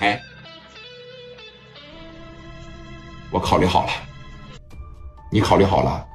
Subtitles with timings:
[0.00, 0.20] 哎，
[3.30, 3.92] 我考虑好了，
[5.30, 6.06] 你考虑好了，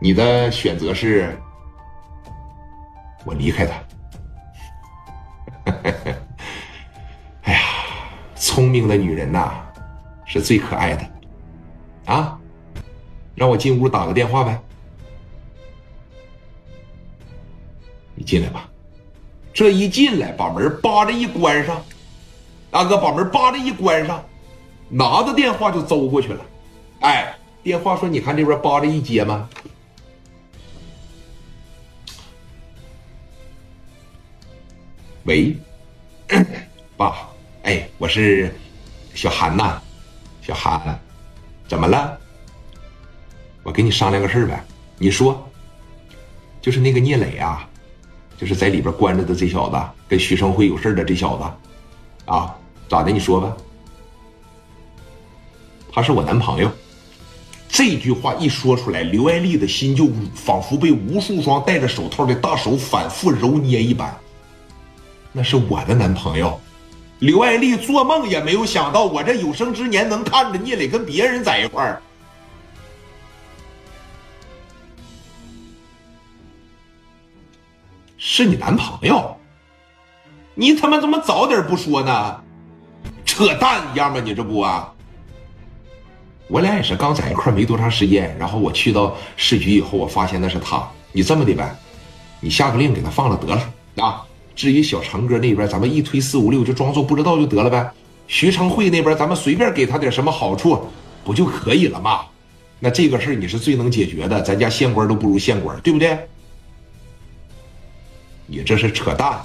[0.00, 1.38] 你的选择是，
[3.24, 3.74] 我离开他。
[7.42, 7.60] 哎呀，
[8.34, 9.52] 聪明的女人呐，
[10.24, 11.08] 是最可爱的。
[12.06, 12.36] 啊，
[13.36, 14.60] 让我进屋打个电话呗。
[18.14, 18.68] 你进来吧。
[19.54, 21.80] 这一进来，把门扒着一关上，
[22.72, 24.24] 大哥把门扒着一关上，
[24.88, 26.40] 拿着电话就走过去了。
[27.00, 29.46] 哎，电话说：“你看这边扒着一接吗？”
[35.24, 35.54] 喂，
[36.96, 37.28] 爸，
[37.64, 38.50] 哎，我是
[39.14, 39.78] 小韩呐，
[40.40, 40.98] 小韩，
[41.68, 42.18] 怎么了？
[43.62, 44.64] 我跟你商量个事儿呗。
[44.96, 45.46] 你说，
[46.62, 47.68] 就是那个聂磊啊。
[48.38, 51.44] 就是在里边关着的这小子，跟徐生辉有事的这小子，
[52.24, 52.58] 啊，
[52.92, 53.10] 咋的？
[53.10, 53.56] 你说吧。
[55.90, 56.70] 他是我男朋友。
[57.66, 64.14] 这句话一说出来，刘爱丽的心就仿佛被无数双戴着手套的大手反复揉捏一般。
[65.32, 66.60] 那是我的男朋友，
[67.20, 72.02] 刘爱丽做梦也没有想到，我这有生之年能看着聂磊跟别人在一块儿。
[78.18, 79.34] 是你男朋友？
[80.54, 82.38] 你他妈怎么早点不说呢？
[83.32, 84.20] 扯淡一样吗？
[84.22, 84.92] 你这不啊？
[86.48, 90.86] 我俩也是刚在一块没多长时间，然后我去到市局以后，我发现那是他。
[91.12, 91.74] 你这么的呗，
[92.40, 94.22] 你下个令给他放了得了啊。
[94.54, 97.90] 至于小成哥那边，咱们一推四五六，就装作不知道就得了呗。
[98.26, 100.86] 徐成慧那边，咱们随便给他点什么好处，
[101.24, 102.20] 不就可以了吗？
[102.80, 106.18] 那这个事你是最能解决的，咱家县官都不如县官，对不对？
[108.46, 109.40] 你这是扯淡！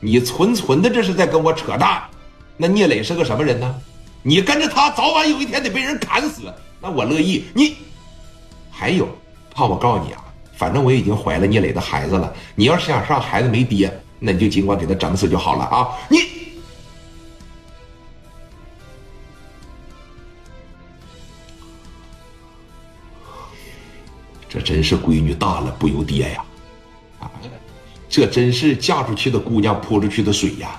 [0.00, 2.02] 你纯纯的这是在跟我扯淡。
[2.62, 3.74] 那聂磊是个什么人呢？
[4.22, 6.52] 你跟着他，早晚有一天得被人砍死。
[6.78, 7.46] 那我乐意。
[7.54, 7.74] 你
[8.70, 9.08] 还有，
[9.50, 12.30] 怕我告诉你啊，反正我已经怀了聂磊的孩子了。
[12.54, 15.88] 你要是想让孩子没爹，那你就尽管给他整死就好了啊！
[16.10, 16.18] 你
[24.50, 26.44] 这真是闺女大了不由爹呀！
[27.20, 27.30] 啊，
[28.06, 30.78] 这真是嫁出去的姑娘泼出去的水呀！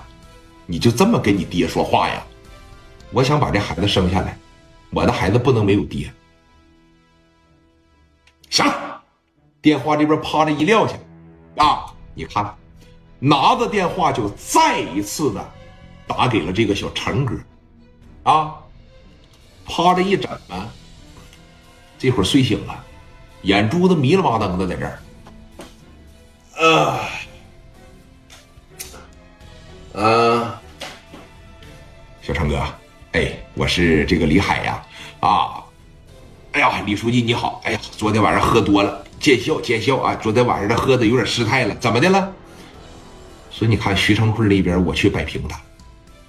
[0.71, 2.23] 你就这么跟你爹说话呀？
[3.11, 4.37] 我想把这孩子生下来，
[4.89, 6.09] 我的孩子不能没有爹。
[8.49, 8.65] 行，
[9.61, 10.95] 电话这边啪的一撂下，
[11.57, 12.55] 啊，你看，
[13.19, 15.51] 拿着电话就再一次的
[16.07, 17.35] 打给了这个小陈哥，
[18.23, 18.55] 啊，
[19.65, 20.71] 啪的一整啊，
[21.99, 22.81] 这会儿睡醒了，
[23.41, 24.99] 眼珠子迷了巴登的在这儿。
[26.63, 27.09] 啊，
[32.41, 32.65] 小长哥，
[33.11, 34.83] 哎，我是这个李海呀，
[35.19, 35.61] 啊，
[36.53, 42.33] 哎呀，李书记你好，哎呀，昨天晚上喝多了，见笑见笑啊，昨天晚上喝的有点失态了，怎么的了？
[43.51, 45.61] 所以你看徐成坤那边我去摆平他，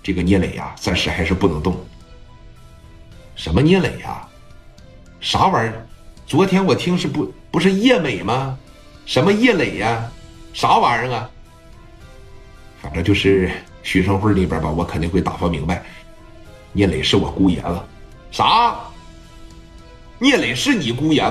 [0.02, 1.82] 这个聂磊呀，暂时还是不能动。
[3.34, 4.28] 什么聂磊呀？
[5.18, 5.86] 啥玩意儿？
[6.26, 8.58] 昨天我听是不不是叶美吗？
[9.06, 10.10] 什么叶磊呀？
[10.52, 11.30] 啥玩意儿啊？
[12.82, 13.50] 反正就是
[13.82, 15.84] 徐成辉那边吧，我肯定会打发明白。
[16.72, 17.86] 聂磊是我姑爷了，
[18.30, 18.76] 啥？
[20.18, 21.22] 聂磊是你姑爷？